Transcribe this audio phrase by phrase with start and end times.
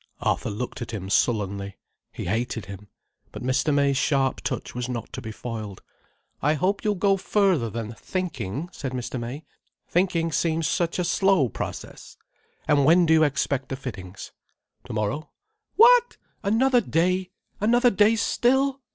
[0.19, 1.77] Arthur looked at him sullenly.
[2.11, 2.87] He hated him.
[3.31, 3.71] But Mr.
[3.71, 5.83] May's sharp touch was not to be foiled.
[6.41, 9.19] "I hope you'll go further than thinking," said Mr.
[9.19, 9.45] May.
[9.87, 12.17] "Thinking seems such a slow process.
[12.67, 14.31] And when do you expect the fittings—?"
[14.85, 15.29] "Tomorrow."
[15.75, 16.17] "What!
[16.41, 17.29] Another day!
[17.59, 18.79] Another day _still!